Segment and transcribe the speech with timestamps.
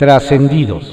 [0.00, 0.90] Trascendidos.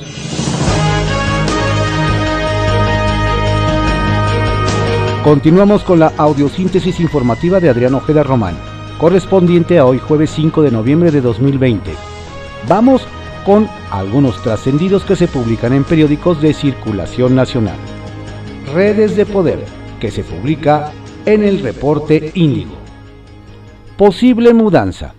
[5.24, 8.58] Continuamos con la audiosíntesis informativa de Adrián Ojeda Román,
[9.00, 11.90] correspondiente a hoy jueves 5 de noviembre de 2020.
[12.68, 13.08] Vamos
[13.46, 17.78] con algunos trascendidos que se publican en periódicos de circulación nacional.
[18.74, 19.64] Redes de Poder,
[20.02, 20.92] que se publica
[21.26, 22.76] en el reporte Índigo.
[23.96, 25.14] Posible mudanza.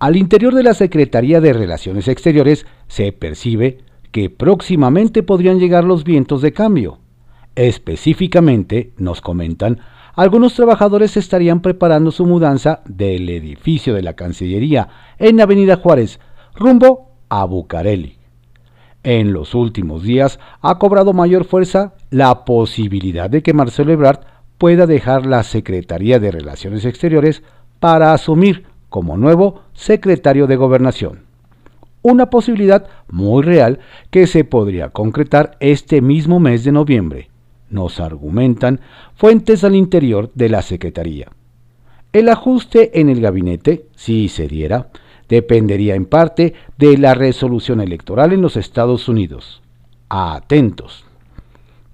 [0.00, 3.78] Al interior de la Secretaría de Relaciones Exteriores se percibe
[4.12, 6.98] que próximamente podrían llegar los vientos de cambio.
[7.54, 9.80] Específicamente, nos comentan,
[10.14, 16.20] algunos trabajadores estarían preparando su mudanza del edificio de la Cancillería en Avenida Juárez
[16.54, 18.16] rumbo a Bucareli.
[19.02, 24.20] En los últimos días ha cobrado mayor fuerza la posibilidad de que Marcelo Ebrard
[24.58, 27.42] pueda dejar la Secretaría de Relaciones Exteriores
[27.78, 31.25] para asumir como nuevo secretario de Gobernación.
[32.08, 33.80] Una posibilidad muy real
[34.12, 37.30] que se podría concretar este mismo mes de noviembre,
[37.68, 38.78] nos argumentan
[39.16, 41.32] fuentes al interior de la Secretaría.
[42.12, 44.90] El ajuste en el gabinete, si se diera,
[45.28, 49.60] dependería en parte de la resolución electoral en los Estados Unidos.
[50.08, 51.06] Atentos.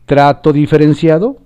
[0.04, 1.38] ¿Trato diferenciado?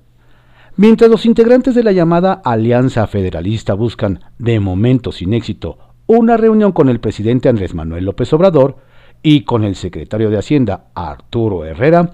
[0.75, 6.73] Mientras los integrantes de la llamada Alianza Federalista buscan, de momento sin éxito, una reunión
[6.73, 8.77] con el presidente Andrés Manuel López Obrador
[9.23, 12.13] y con el secretario de Hacienda Arturo Herrera,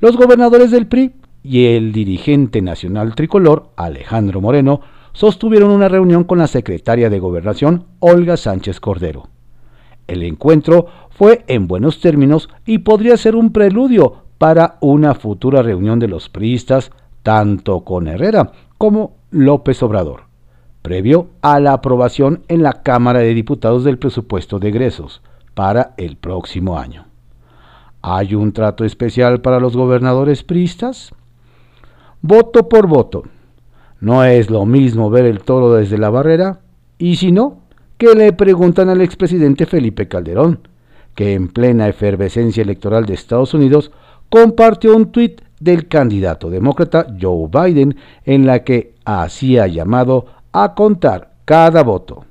[0.00, 1.12] los gobernadores del PRI
[1.42, 4.80] y el dirigente nacional tricolor Alejandro Moreno
[5.12, 9.28] sostuvieron una reunión con la secretaria de Gobernación Olga Sánchez Cordero.
[10.06, 15.98] El encuentro fue en buenos términos y podría ser un preludio para una futura reunión
[15.98, 16.90] de los priistas
[17.22, 20.24] tanto con Herrera como López Obrador,
[20.82, 25.22] previo a la aprobación en la Cámara de Diputados del presupuesto de egresos
[25.54, 27.06] para el próximo año.
[28.02, 31.14] ¿Hay un trato especial para los gobernadores priistas?
[32.20, 33.22] Voto por voto.
[34.00, 36.60] No es lo mismo ver el toro desde la barrera,
[36.98, 37.58] y si no,
[37.96, 40.66] que le preguntan al expresidente Felipe Calderón,
[41.14, 43.92] que en plena efervescencia electoral de Estados Unidos
[44.28, 51.32] compartió un tuit del candidato demócrata Joe Biden en la que hacía llamado a contar
[51.44, 52.24] cada voto.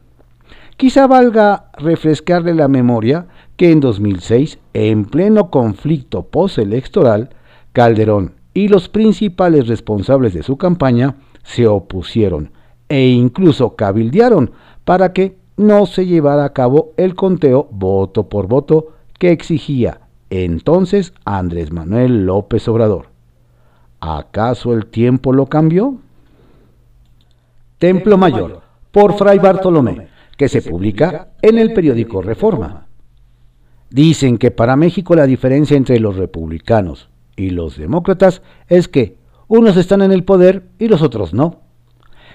[0.77, 7.29] Quizá valga refrescarle la memoria que en 2006, en pleno conflicto postelectoral,
[7.73, 12.51] Calderón y los principales responsables de su campaña se opusieron
[12.89, 14.51] e incluso cabildearon
[14.83, 21.13] para que no se llevara a cabo el conteo voto por voto que exigía entonces
[21.25, 23.07] Andrés Manuel López Obrador.
[23.99, 25.97] ¿Acaso el tiempo lo cambió?
[27.81, 28.61] Templo Mayor,
[28.91, 32.85] por Fray Bartolomé, que se publica en el periódico Reforma.
[33.89, 39.77] Dicen que para México la diferencia entre los republicanos y los demócratas es que unos
[39.77, 41.61] están en el poder y los otros no.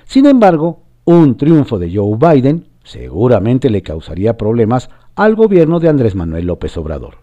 [0.05, 6.17] Sin embargo, un triunfo de Joe Biden seguramente le causaría problemas al gobierno de Andrés
[6.17, 7.19] Manuel López Obrador.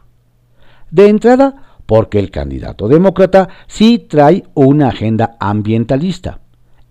[0.92, 6.40] De entrada, porque el candidato demócrata sí trae una agenda ambientalista,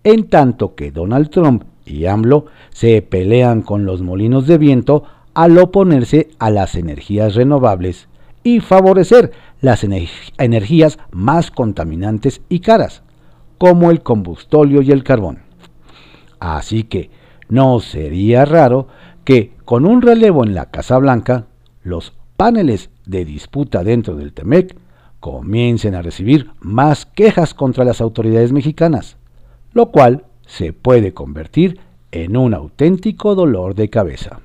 [0.05, 5.05] en tanto que Donald Trump y AMLO se pelean con los molinos de viento
[5.35, 8.09] al oponerse a las energías renovables
[8.45, 13.03] y favorecer las energías más contaminantes y caras,
[13.59, 15.43] como el combustóleo y el carbón.
[16.41, 17.11] Así que
[17.49, 18.89] no sería raro
[19.25, 21.47] que con un relevo en la Casa Blanca,
[21.85, 24.77] los paneles de disputa dentro del TEMEC
[25.21, 29.17] comiencen a recibir más quejas contra las autoridades mexicanas,
[29.73, 34.41] lo cual se puede convertir en un auténtico dolor de cabeza.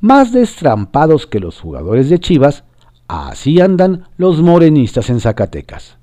[0.00, 2.64] Más destrampados que los jugadores de Chivas,
[3.08, 5.98] así andan los morenistas en Zacatecas,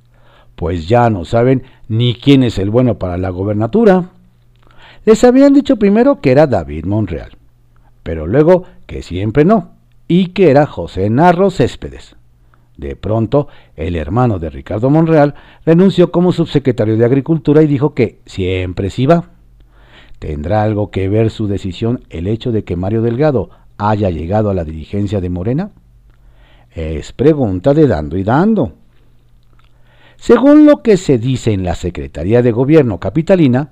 [0.55, 4.09] pues ya no saben ni quién es el bueno para la gobernatura.
[5.05, 7.31] Les habían dicho primero que era David Monreal,
[8.03, 9.71] pero luego que siempre no,
[10.07, 12.15] y que era José Narro Céspedes.
[12.83, 13.47] De pronto,
[13.77, 15.35] el hermano de Ricardo Monreal
[15.65, 19.29] renunció como subsecretario de Agricultura y dijo que siempre sí va.
[20.19, 24.53] ¿Tendrá algo que ver su decisión el hecho de que Mario Delgado haya llegado a
[24.53, 25.71] la dirigencia de Morena?
[26.75, 28.73] Es pregunta de dando y dando.
[30.17, 33.69] Según lo que se dice en la Secretaría de Gobierno Capitalina,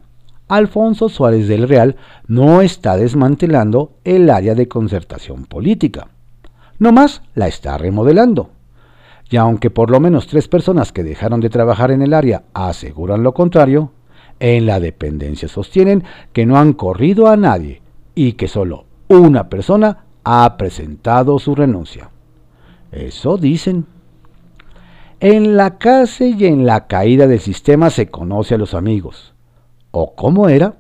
[0.48, 1.98] Alfonso Suárez del Real
[2.28, 6.08] no está desmantelando el área de concertación política.
[6.80, 8.52] No más la está remodelando
[9.32, 13.24] y aunque por lo menos tres personas que dejaron de trabajar en el área aseguran
[13.24, 13.94] lo contrario,
[14.42, 17.82] en la dependencia sostienen que no han corrido a nadie
[18.14, 22.10] y que solo una persona ha presentado su renuncia.
[22.92, 23.86] Eso dicen.
[25.22, 29.34] En la cárcel y en la caída del sistema se conoce a los amigos.
[29.92, 30.76] ¿O cómo era?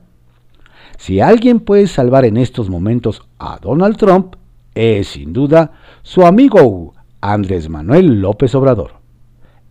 [0.98, 4.36] Si alguien puede salvar en estos momentos a Donald Trump,
[4.75, 5.71] es sin duda
[6.01, 8.94] su amigo Andrés Manuel López Obrador.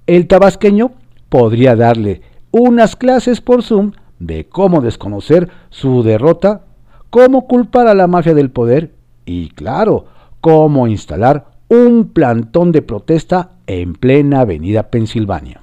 [0.07, 0.93] El tabasqueño
[1.29, 6.63] podría darle unas clases por Zoom de cómo desconocer su derrota,
[7.11, 8.95] cómo culpar a la mafia del poder
[9.25, 10.07] y, claro,
[10.41, 15.61] cómo instalar un plantón de protesta en plena avenida Pensilvania.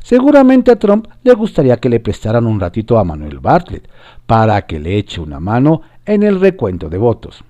[0.00, 3.88] Seguramente a Trump le gustaría que le prestaran un ratito a Manuel Bartlett
[4.26, 7.42] para que le eche una mano en el recuento de votos.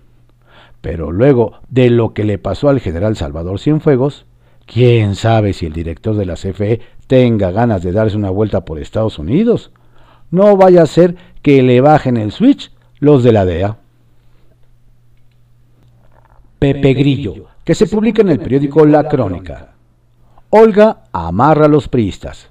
[0.84, 4.26] Pero luego de lo que le pasó al general Salvador Cienfuegos,
[4.66, 8.78] quién sabe si el director de la CFE tenga ganas de darse una vuelta por
[8.78, 9.70] Estados Unidos.
[10.30, 13.78] No vaya a ser que le bajen el switch los de la DEA.
[16.58, 19.72] Pepe Grillo, que se publica en el periódico La Crónica.
[20.50, 22.50] Olga amarra a los priistas.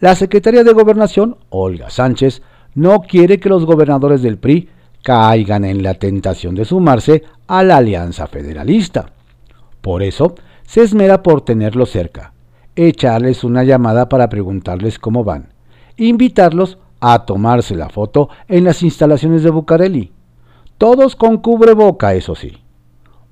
[0.00, 2.40] La secretaria de Gobernación, Olga Sánchez,
[2.74, 4.70] no quiere que los gobernadores del PRI
[5.02, 9.12] caigan en la tentación de sumarse a la alianza federalista.
[9.80, 10.34] Por eso,
[10.66, 12.32] se esmera por tenerlos cerca,
[12.76, 15.52] echarles una llamada para preguntarles cómo van,
[15.96, 20.12] invitarlos a tomarse la foto en las instalaciones de Bucareli.
[20.78, 22.58] Todos con cubreboca, eso sí.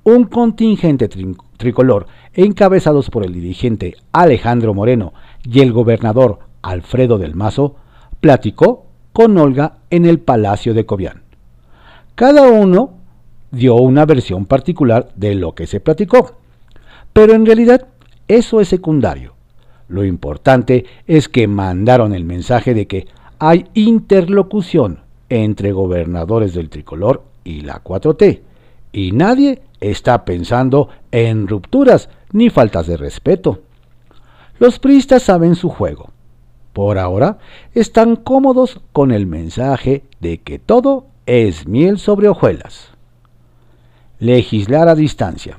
[0.04, 1.08] Un contingente
[1.56, 5.12] tricolor encabezados por el dirigente Alejandro Moreno
[5.44, 7.76] y el gobernador Alfredo del Mazo,
[8.20, 11.27] platicó con Olga en el Palacio de Cobián.
[12.18, 12.94] Cada uno
[13.52, 16.32] dio una versión particular de lo que se platicó,
[17.12, 17.86] pero en realidad
[18.26, 19.34] eso es secundario.
[19.86, 23.06] Lo importante es que mandaron el mensaje de que
[23.38, 24.98] hay interlocución
[25.28, 28.40] entre gobernadores del tricolor y la 4T,
[28.90, 33.60] y nadie está pensando en rupturas ni faltas de respeto.
[34.58, 36.10] Los priistas saben su juego.
[36.72, 37.38] Por ahora
[37.74, 42.88] están cómodos con el mensaje de que todo es miel sobre hojuelas.
[44.19, 45.58] Legislar a distancia.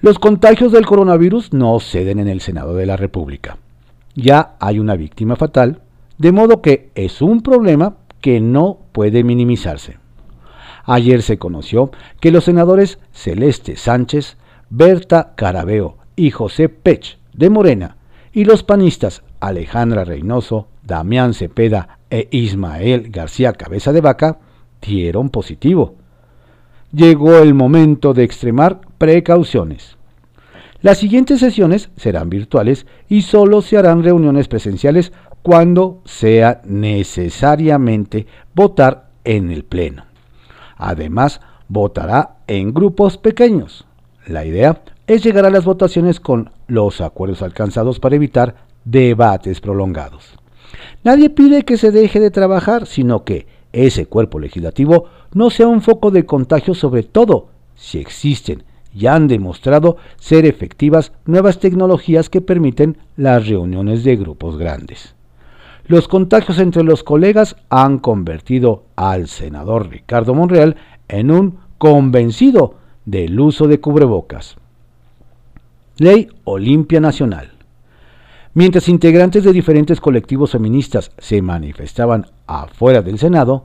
[0.00, 3.58] Los contagios del coronavirus no ceden en el Senado de la República.
[4.16, 5.82] Ya hay una víctima fatal,
[6.18, 9.98] de modo que es un problema que no puede minimizarse.
[10.86, 14.38] Ayer se conoció que los senadores Celeste Sánchez,
[14.70, 17.96] Berta Carabeo y José Pech de Morena
[18.32, 24.38] y los panistas Alejandra Reynoso, Damián Cepeda e Ismael García Cabeza de Vaca
[24.82, 25.96] dieron positivo.
[26.92, 29.96] Llegó el momento de extremar precauciones.
[30.82, 35.10] Las siguientes sesiones serán virtuales y solo se harán reuniones presenciales
[35.40, 40.04] cuando sea necesariamente votar en el Pleno.
[40.76, 43.86] Además, votará en grupos pequeños.
[44.26, 48.54] La idea es llegar a las votaciones con los acuerdos alcanzados para evitar
[48.84, 50.41] debates prolongados.
[51.04, 55.80] Nadie pide que se deje de trabajar, sino que ese cuerpo legislativo no sea un
[55.80, 58.64] foco de contagio sobre todo si existen
[58.94, 65.14] y han demostrado ser efectivas nuevas tecnologías que permiten las reuniones de grupos grandes.
[65.86, 70.76] Los contagios entre los colegas han convertido al senador Ricardo Monreal
[71.08, 74.56] en un convencido del uso de cubrebocas.
[75.98, 77.51] Ley Olimpia Nacional.
[78.54, 83.64] Mientras integrantes de diferentes colectivos feministas se manifestaban afuera del Senado,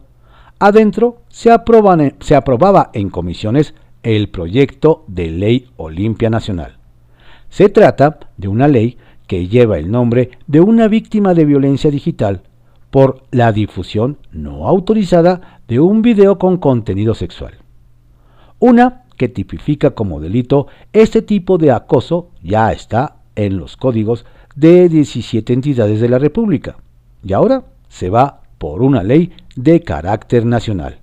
[0.59, 6.77] adentro se, aprobaba en comisiones el proyecto de Ley Olimpia Nacional.
[7.49, 12.43] Se trata de una ley que lleva el nombre de una víctima de violencia digital
[12.89, 17.55] por la difusión no autorizada de un video con contenido sexual.
[18.59, 24.25] Una que tipifica como delito este tipo de acoso ya está en los códigos
[24.57, 26.77] de 17 entidades de la República
[27.23, 30.97] y ahora se va por una ley de carácter nacional.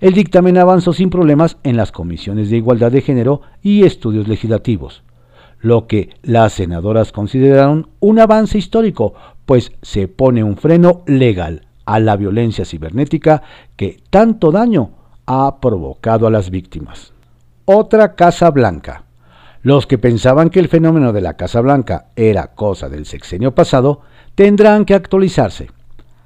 [0.00, 5.02] El dictamen avanzó sin problemas en las comisiones de igualdad de género y estudios legislativos,
[5.60, 9.12] lo que las senadoras consideraron un avance histórico,
[9.44, 13.42] pues se pone un freno legal a la violencia cibernética
[13.76, 14.92] que tanto daño
[15.26, 17.12] ha provocado a las víctimas.
[17.66, 19.04] Otra Casa Blanca.
[19.62, 24.00] Los que pensaban que el fenómeno de la Casa Blanca era cosa del sexenio pasado
[24.34, 25.70] tendrán que actualizarse.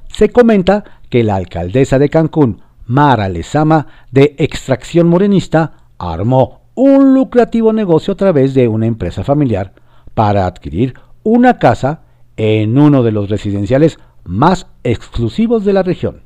[0.08, 7.72] Se comenta que la alcaldesa de Cancún, Mara Lezama, de extracción morenista, armó un lucrativo
[7.72, 9.74] negocio a través de una empresa familiar
[10.14, 12.02] para adquirir una casa
[12.36, 16.22] en uno de los residenciales más exclusivos de la región.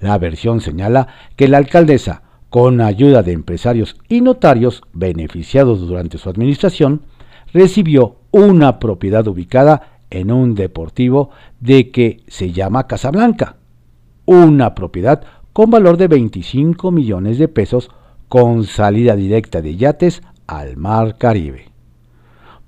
[0.00, 6.28] La versión señala que la alcaldesa, con ayuda de empresarios y notarios beneficiados durante su
[6.28, 7.02] administración,
[7.52, 11.30] recibió una propiedad ubicada en un deportivo
[11.60, 13.56] de que se llama Casablanca,
[14.26, 17.90] una propiedad con valor de 25 millones de pesos
[18.28, 21.70] con salida directa de yates al Mar Caribe.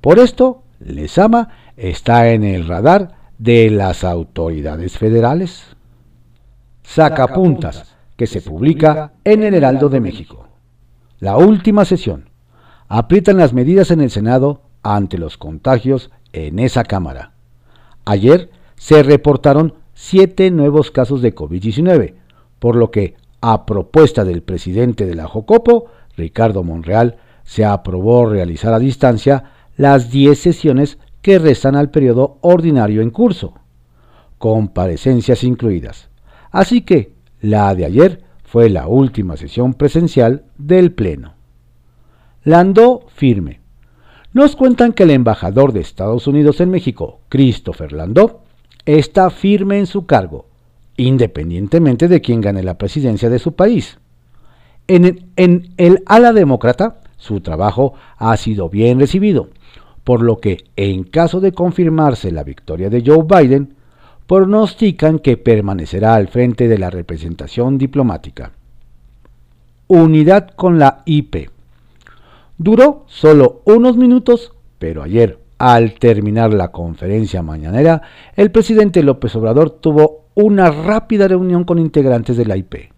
[0.00, 5.76] Por esto, Lezama está en el radar de las autoridades federales.
[6.82, 7.91] Sacapuntas,
[8.22, 10.46] que se publica en el Heraldo de México.
[11.18, 12.30] La última sesión.
[12.86, 17.32] Aprietan las medidas en el Senado ante los contagios en esa Cámara.
[18.04, 22.14] Ayer se reportaron siete nuevos casos de COVID-19,
[22.60, 25.86] por lo que, a propuesta del presidente de la Jocopo,
[26.16, 33.02] Ricardo Monreal, se aprobó realizar a distancia las 10 sesiones que restan al periodo ordinario
[33.02, 33.54] en curso,
[34.38, 36.08] comparecencias incluidas.
[36.52, 37.11] Así que
[37.42, 41.34] la de ayer fue la última sesión presencial del Pleno.
[42.44, 43.60] Landó firme.
[44.32, 48.42] Nos cuentan que el embajador de Estados Unidos en México, Christopher Landó,
[48.86, 50.46] está firme en su cargo,
[50.96, 53.98] independientemente de quién gane la presidencia de su país.
[54.86, 59.50] En el, en el ala demócrata, su trabajo ha sido bien recibido,
[60.04, 63.74] por lo que, en caso de confirmarse la victoria de Joe Biden,
[64.32, 68.52] pronostican que permanecerá al frente de la representación diplomática.
[69.88, 71.50] Unidad con la IP.
[72.56, 78.00] Duró solo unos minutos, pero ayer, al terminar la conferencia mañanera,
[78.34, 82.90] el presidente López Obrador tuvo una rápida reunión con integrantes de la IP.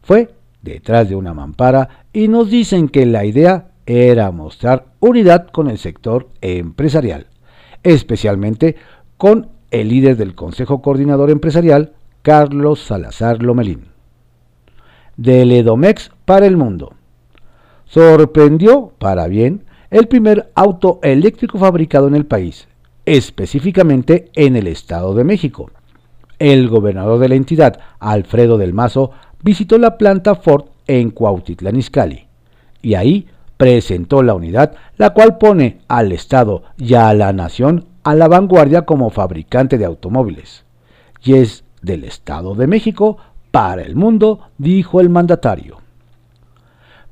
[0.00, 0.30] Fue
[0.62, 5.76] detrás de una mampara y nos dicen que la idea era mostrar unidad con el
[5.76, 7.26] sector empresarial,
[7.82, 8.76] especialmente
[9.18, 13.86] con el líder del Consejo Coordinador Empresarial, Carlos Salazar Lomelín.
[15.16, 16.94] Del Edomex para el mundo.
[17.86, 22.68] Sorprendió, para bien, el primer auto eléctrico fabricado en el país,
[23.04, 25.70] específicamente en el Estado de México.
[26.38, 29.10] El gobernador de la entidad, Alfredo del Mazo,
[29.42, 32.26] visitó la planta Ford en Cuautitlán Izcalli
[32.82, 38.14] y ahí presentó la unidad, la cual pone al Estado y a la nación a
[38.14, 40.64] la vanguardia como fabricante de automóviles.
[41.22, 43.18] Y es del Estado de México
[43.50, 45.78] para el mundo, dijo el mandatario.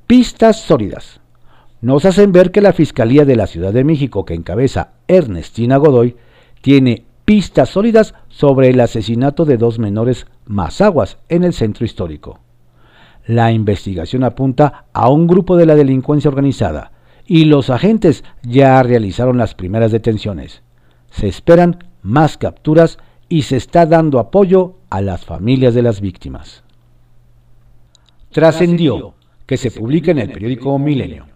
[0.06, 1.20] Pistas sólidas.
[1.80, 6.16] Nos hacen ver que la Fiscalía de la Ciudad de México, que encabeza Ernestina Godoy,
[6.60, 12.40] tiene pistas sólidas sobre el asesinato de dos menores mazaguas en el centro histórico.
[13.26, 16.92] La investigación apunta a un grupo de la delincuencia organizada
[17.26, 20.62] y los agentes ya realizaron las primeras detenciones.
[21.10, 22.98] Se esperan más capturas
[23.28, 26.62] y se está dando apoyo a las familias de las víctimas.
[28.30, 29.14] Trascendió
[29.46, 31.26] que se publica en el periódico Milenio.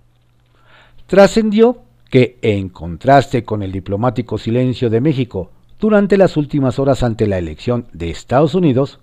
[1.06, 5.50] Trascendió que, en contraste con el diplomático silencio de México
[5.80, 9.00] durante las últimas horas ante la elección de Estados Unidos,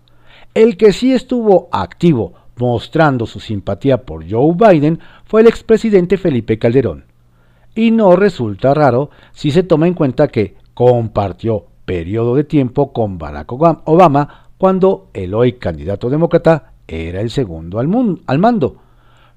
[0.54, 6.60] el que sí estuvo activo mostrando su simpatía por Joe Biden fue el expresidente Felipe
[6.60, 7.09] Calderón.
[7.80, 13.18] Y no resulta raro si se toma en cuenta que compartió periodo de tiempo con
[13.18, 17.88] Barack Obama cuando el hoy candidato demócrata era el segundo al,
[18.28, 18.82] al mando.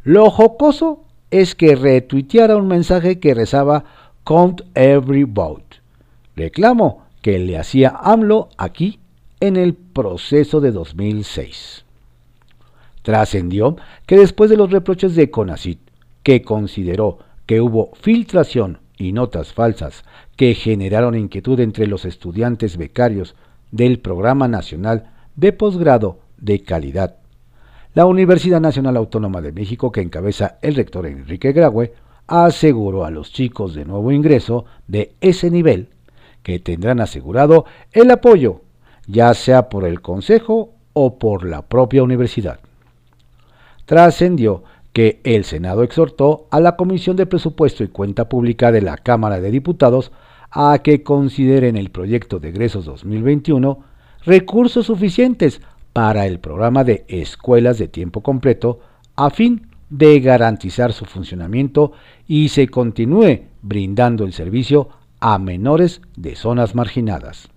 [0.03, 3.85] Lo jocoso es que retuiteara un mensaje que rezaba
[4.25, 5.77] Count Every Vote,
[6.35, 8.99] reclamo que le hacía AMLO aquí
[9.39, 11.85] en el proceso de 2006.
[13.03, 15.79] Trascendió que después de los reproches de CONACIT,
[16.25, 20.05] que consideró que hubo filtración y notas falsas
[20.37, 23.35] que generaron inquietud entre los estudiantes becarios
[23.71, 27.17] del Programa Nacional de Posgrado de Calidad,
[27.95, 31.93] la Universidad Nacional Autónoma de México, que encabeza el rector Enrique Graue,
[32.27, 35.89] aseguró a los chicos de nuevo ingreso de ese nivel
[36.43, 38.63] que tendrán asegurado el apoyo,
[39.07, 42.61] ya sea por el Consejo o por la propia universidad.
[43.85, 48.97] Trascendió que el Senado exhortó a la Comisión de Presupuesto y Cuenta Pública de la
[48.97, 50.13] Cámara de Diputados
[50.51, 53.85] a que consideren el proyecto de egresos 2021
[54.25, 55.61] recursos suficientes
[55.93, 58.81] para el programa de escuelas de tiempo completo
[59.17, 61.93] a fin de garantizar su funcionamiento
[62.27, 64.89] y se continúe brindando el servicio
[65.21, 67.49] a menores de zonas marginadas.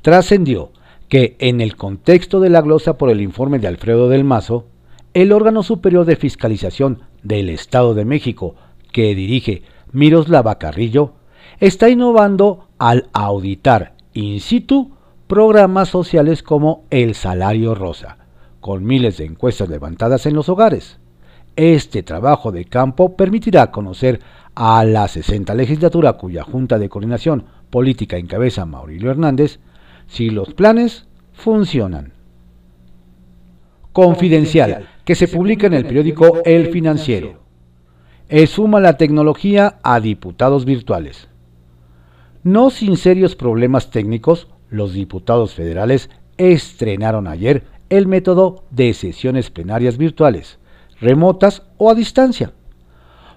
[0.00, 0.72] Trascendió
[1.08, 4.66] que en el contexto de la glosa por el informe de Alfredo del Mazo,
[5.14, 8.54] el órgano superior de fiscalización del Estado de México,
[8.92, 11.14] que dirige Miroslava Carrillo,
[11.60, 14.92] está innovando al auditar in situ
[15.26, 18.18] programas sociales como el salario rosa,
[18.60, 20.98] con miles de encuestas levantadas en los hogares.
[21.56, 24.20] Este trabajo de campo permitirá conocer
[24.54, 29.58] a la 60 legislatura cuya Junta de Coordinación Política encabeza Maurilio Hernández
[30.06, 32.12] si los planes funcionan.
[33.92, 37.40] Confidencial, que se publica en el periódico El Financiero.
[38.28, 41.28] Esuma la tecnología a diputados virtuales.
[42.44, 49.98] No sin serios problemas técnicos, los diputados federales estrenaron ayer el método de sesiones plenarias
[49.98, 50.58] virtuales,
[51.00, 52.52] remotas o a distancia.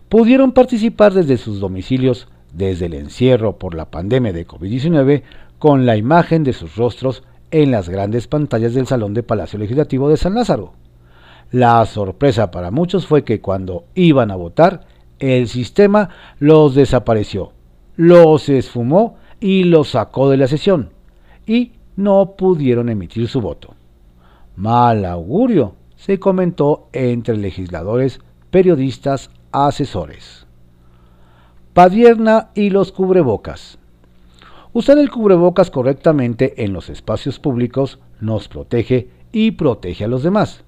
[0.08, 5.24] Pudieron participar desde sus domicilios desde el encierro por la pandemia de COVID-19
[5.60, 10.10] con la imagen de sus rostros en las grandes pantallas del Salón de Palacio Legislativo
[10.10, 10.74] de San Lázaro.
[11.56, 14.88] La sorpresa para muchos fue que cuando iban a votar,
[15.20, 17.54] el sistema los desapareció,
[17.96, 20.90] los esfumó y los sacó de la sesión,
[21.48, 23.74] y no pudieron emitir su voto.
[24.58, 28.20] Mal augurio, se comentó entre legisladores,
[28.52, 30.48] periodistas, asesores.
[31.74, 33.80] Padierna y los cubrebocas.
[34.74, 40.65] Usar el cubrebocas correctamente en los espacios públicos nos protege y protege a los demás.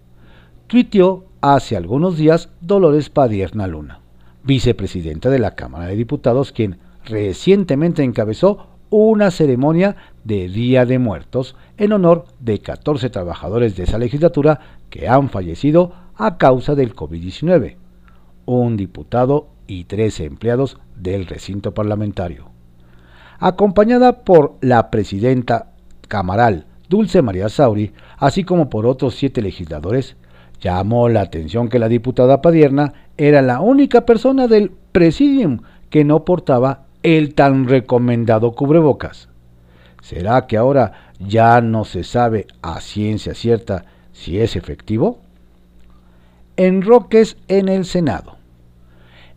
[0.67, 4.01] Tuiteó hace algunos días Dolores Padierna Luna,
[4.43, 9.95] vicepresidenta de la Cámara de Diputados, quien recientemente encabezó una ceremonia
[10.25, 14.59] de Día de Muertos en honor de 14 trabajadores de esa legislatura
[14.89, 17.77] que han fallecido a causa del COVID-19,
[18.45, 22.50] un diputado y 13 empleados del recinto parlamentario.
[23.39, 25.71] Acompañada por la presidenta
[26.09, 30.17] Camaral, Dulce María Sauri, así como por otros siete legisladores,
[30.62, 36.26] llamó la atención que la diputada Padierna era la única persona del presidium que no
[36.26, 39.30] portaba el tan recomendado cubrebocas.
[40.02, 45.20] ¿Será que ahora ya no se sabe a ciencia cierta si es efectivo?
[46.56, 48.38] Enroques en el Senado.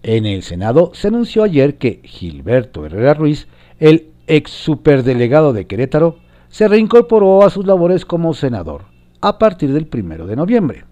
[0.02, 3.48] En el Senado se anunció ayer que Gilberto Herrera Ruiz,
[3.78, 8.84] el ex superdelegado de Querétaro, se reincorporó a sus labores como senador
[9.20, 10.84] a partir del primero de noviembre.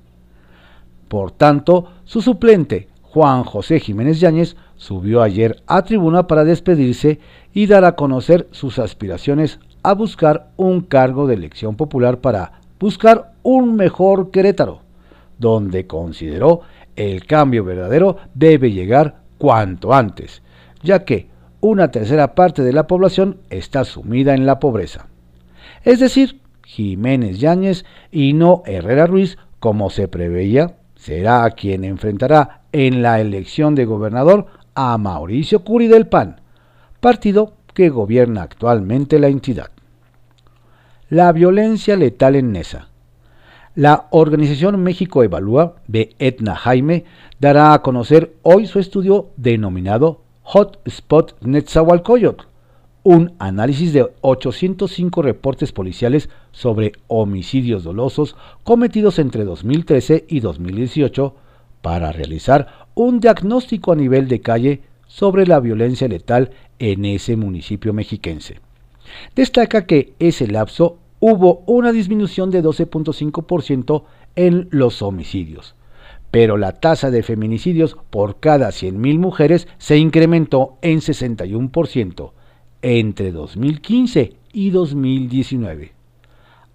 [1.09, 7.18] Por tanto, su suplente, Juan José Jiménez Yáñez, subió ayer a tribuna para despedirse
[7.53, 13.33] y dar a conocer sus aspiraciones a buscar un cargo de elección popular para buscar
[13.42, 14.81] un mejor Querétaro,
[15.38, 16.61] donde consideró
[16.97, 20.42] el cambio verdadero debe llegar cuanto antes,
[20.83, 21.29] ya que
[21.61, 25.07] una tercera parte de la población está sumida en la pobreza.
[25.85, 33.03] Es decir, Jiménez Yáñez y no Herrera Ruiz, como se preveía, será quien enfrentará en
[33.03, 36.41] la elección de gobernador a Mauricio Curi del PAN,
[37.01, 39.71] partido que gobierna actualmente la entidad.
[41.09, 42.89] La violencia letal en Nesa.
[43.77, 47.05] La organización México Evalúa de Etna Jaime
[47.39, 52.48] dará a conocer hoy su estudio denominado Hotspot Netzahualcoyotl,
[53.09, 61.35] un análisis de 805 reportes policiales sobre homicidios dolosos cometidos entre 2013 y 2018
[61.81, 67.94] para realizar un diagnóstico a nivel de calle sobre la violencia letal en ese municipio
[67.94, 68.61] mexiquense.
[69.35, 74.03] Destaca que ese lapso hubo una disminución de 12.5%
[74.37, 75.77] en los homicidios,
[76.31, 82.33] pero la tasa de feminicidios por cada 100.000 mujeres se incrementó en 61%
[82.83, 85.93] entre 2015 y 2019.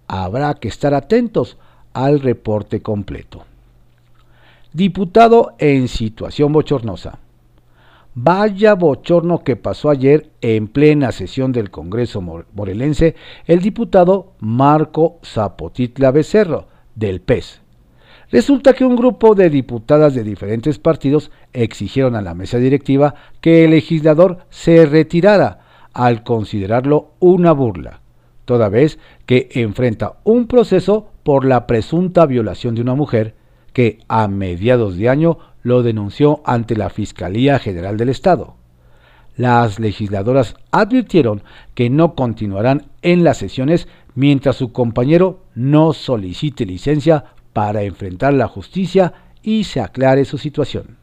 [0.06, 1.56] Habrá que estar atentos
[1.92, 3.44] al reporte completo.
[4.72, 7.18] Diputado en situación bochornosa.
[8.16, 16.12] Vaya bochorno que pasó ayer en plena sesión del Congreso morelense el diputado Marco Zapotitla
[16.12, 17.60] Becerro, del PES.
[18.30, 23.64] Resulta que un grupo de diputadas de diferentes partidos exigieron a la mesa directiva que
[23.64, 25.63] el legislador se retirara
[25.94, 28.00] al considerarlo una burla,
[28.44, 33.34] toda vez que enfrenta un proceso por la presunta violación de una mujer
[33.72, 38.56] que a mediados de año lo denunció ante la Fiscalía General del Estado.
[39.36, 41.42] Las legisladoras advirtieron
[41.74, 48.46] que no continuarán en las sesiones mientras su compañero no solicite licencia para enfrentar la
[48.46, 50.98] justicia y se aclare su situación.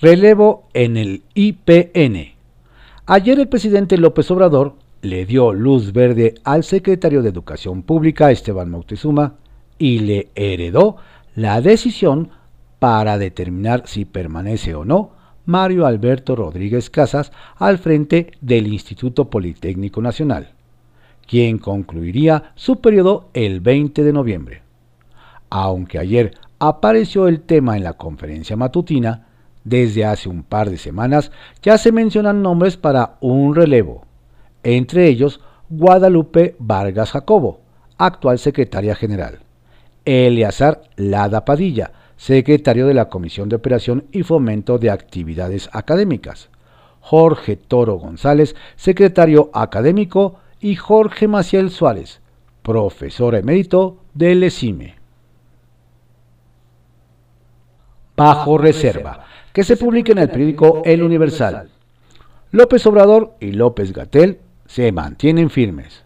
[0.00, 2.31] Relevo en el IPN.
[3.06, 8.70] Ayer el presidente López Obrador le dio luz verde al secretario de Educación Pública, Esteban
[8.70, 9.34] Moctezuma,
[9.76, 10.98] y le heredó
[11.34, 12.30] la decisión
[12.78, 15.10] para determinar si permanece o no
[15.46, 20.52] Mario Alberto Rodríguez Casas al frente del Instituto Politécnico Nacional,
[21.26, 24.62] quien concluiría su periodo el 20 de noviembre.
[25.50, 29.26] Aunque ayer apareció el tema en la conferencia matutina,
[29.64, 31.30] desde hace un par de semanas
[31.62, 34.04] ya se mencionan nombres para un relevo,
[34.62, 37.60] entre ellos Guadalupe Vargas Jacobo,
[37.98, 39.40] actual secretaria general,
[40.04, 46.50] Eleazar Lada Padilla, secretario de la Comisión de Operación y Fomento de Actividades Académicas,
[47.00, 52.20] Jorge Toro González, secretario académico, y Jorge Maciel Suárez,
[52.62, 54.94] profesor emérito del ESIME.
[58.16, 61.68] Bajo reserva, que se publica en el periódico El Universal.
[62.50, 66.04] López Obrador y López Gatel se mantienen firmes.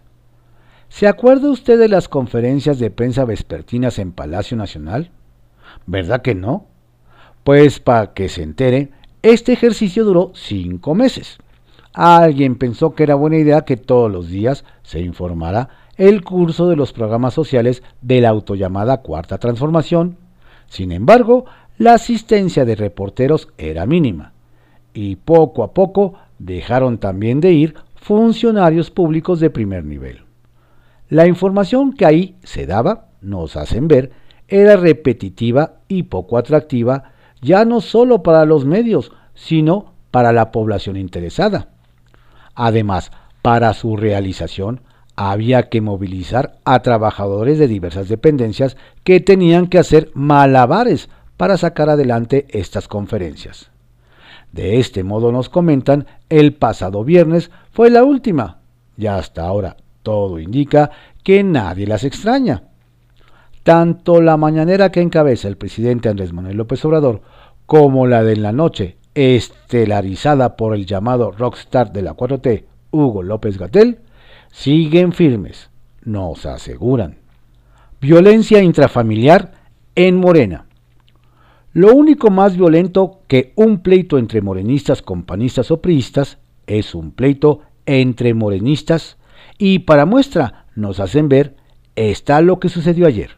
[0.89, 5.11] ¿Se acuerda usted de las conferencias de prensa vespertinas en Palacio Nacional?
[5.85, 6.65] ¿Verdad que no?
[7.43, 11.37] Pues para que se entere, este ejercicio duró cinco meses.
[11.93, 16.75] Alguien pensó que era buena idea que todos los días se informara el curso de
[16.75, 20.17] los programas sociales de la autollamada Cuarta Transformación.
[20.67, 21.45] Sin embargo,
[21.77, 24.33] la asistencia de reporteros era mínima
[24.93, 30.23] y poco a poco dejaron también de ir funcionarios públicos de primer nivel.
[31.09, 34.11] La información que ahí se daba, nos hacen ver,
[34.47, 37.11] era repetitiva y poco atractiva,
[37.41, 41.69] ya no solo para los medios, sino para la población interesada.
[42.55, 43.11] Además,
[43.41, 44.81] para su realización
[45.15, 51.89] había que movilizar a trabajadores de diversas dependencias que tenían que hacer malabares para sacar
[51.89, 53.71] adelante estas conferencias.
[54.51, 58.59] De este modo nos comentan, el pasado viernes fue la última,
[58.97, 60.91] y hasta ahora todo indica
[61.23, 62.63] que nadie las extraña.
[63.63, 67.21] Tanto la mañanera que encabeza el presidente Andrés Manuel López Obrador
[67.65, 73.57] como la de la noche, estelarizada por el llamado rockstar de la 4T, Hugo López
[73.57, 73.99] Gatel,
[74.51, 75.69] siguen firmes,
[76.03, 77.17] nos aseguran.
[77.99, 79.51] Violencia intrafamiliar
[79.95, 80.66] en Morena.
[81.77, 87.11] Lo único más violento que un pleito entre morenistas con panistas o priistas es un
[87.11, 89.17] pleito entre morenistas
[89.59, 91.55] y para muestra nos hacen ver
[91.95, 93.37] está lo que sucedió ayer.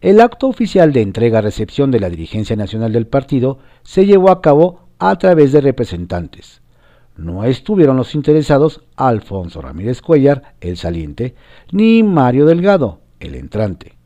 [0.00, 4.82] El acto oficial de entrega-recepción de la dirigencia nacional del partido se llevó a cabo
[5.00, 6.62] a través de representantes.
[7.16, 11.34] No estuvieron los interesados Alfonso Ramírez Cuellar, el saliente,
[11.72, 13.96] ni Mario Delgado, el entrante.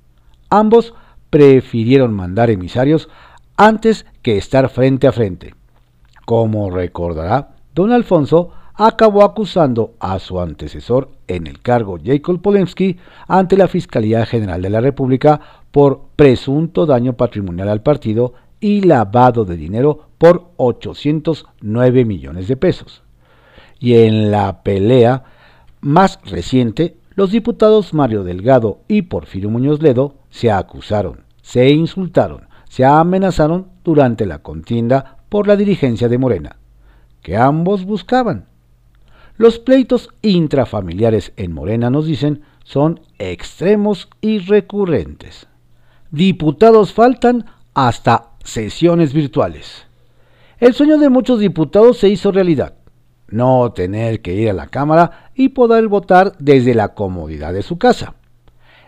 [0.49, 0.95] Ambos
[1.29, 3.11] prefirieron mandar emisarios
[3.61, 5.55] antes que estar frente a frente.
[6.25, 12.97] Como recordará, don Alfonso acabó acusando a su antecesor en el cargo Jacob Polemski
[13.29, 15.43] ante la Fiscalía General de la República
[15.73, 23.03] por presunto daño patrimonial al partido y lavado de dinero por 809 millones de pesos.
[23.79, 25.25] Y en la pelea
[25.83, 32.85] más reciente, los diputados Mario Delgado y Porfirio Muñoz Ledo se acusaron, se insultaron, se
[32.85, 36.57] amenazaron durante la contienda por la dirigencia de Morena,
[37.21, 38.47] que ambos buscaban.
[39.37, 45.49] Los pleitos intrafamiliares en Morena, nos dicen, son extremos y recurrentes.
[46.13, 49.87] Diputados faltan hasta sesiones virtuales.
[50.61, 52.75] El sueño de muchos diputados se hizo realidad.
[53.27, 57.79] No tener que ir a la Cámara y poder votar desde la comodidad de su
[57.79, 58.15] casa.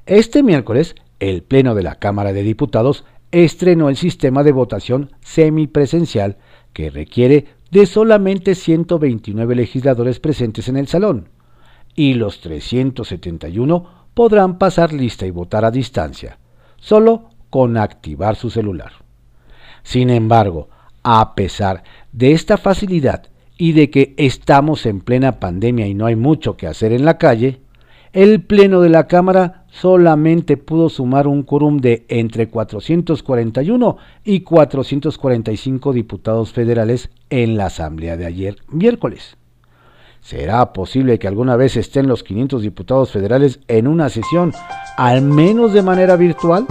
[0.06, 6.36] Este miércoles, el Pleno de la Cámara de Diputados estrenó el sistema de votación semipresencial
[6.72, 11.30] que requiere de solamente 129 legisladores presentes en el salón,
[11.96, 16.38] y los 371 podrán pasar lista y votar a distancia,
[16.76, 18.92] solo con activar su celular.
[19.82, 20.68] Sin embargo,
[21.02, 23.24] a pesar de esta facilidad
[23.56, 27.18] y de que estamos en plena pandemia y no hay mucho que hacer en la
[27.18, 27.60] calle,
[28.12, 35.92] el Pleno de la Cámara solamente pudo sumar un quórum de entre 441 y 445
[35.92, 39.36] diputados federales en la asamblea de ayer miércoles.
[40.20, 44.52] ¿Será posible que alguna vez estén los 500 diputados federales en una sesión,
[44.96, 46.66] al menos de manera virtual?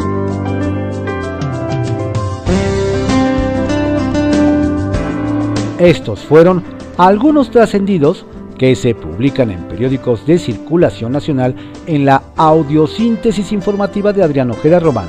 [5.79, 6.63] Estos fueron
[6.97, 8.25] algunos trascendidos
[8.61, 11.55] que se publican en periódicos de circulación nacional
[11.87, 15.07] en la audiosíntesis informativa de Adrián Ojeda Román,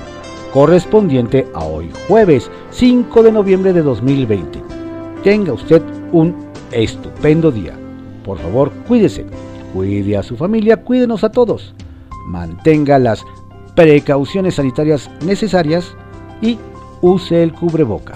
[0.54, 4.58] correspondiente a hoy jueves 5 de noviembre de 2020.
[5.22, 6.34] Tenga usted un
[6.70, 7.74] estupendo día.
[8.24, 9.26] Por favor, cuídese,
[9.74, 11.74] cuide a su familia, cuídenos a todos.
[12.28, 13.22] Mantenga las
[13.76, 15.94] precauciones sanitarias necesarias
[16.40, 16.58] y
[17.02, 18.14] use el cubreboca.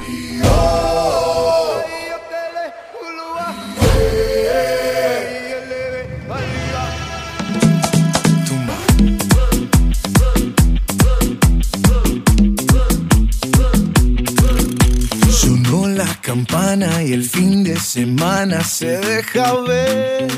[16.77, 20.29] y el fin de semana se deja ver.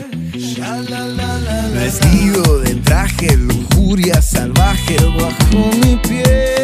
[1.75, 6.58] Vestido de traje, lujuria salvaje bajo mi piel.